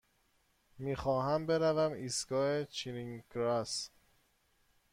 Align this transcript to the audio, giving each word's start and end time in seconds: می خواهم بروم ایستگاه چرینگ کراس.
می 0.79 0.95
خواهم 0.95 1.45
بروم 1.45 1.93
ایستگاه 1.93 2.65
چرینگ 2.65 3.23
کراس. 3.33 3.89